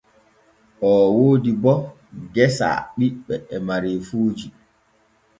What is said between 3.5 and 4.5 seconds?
e mareefuuji.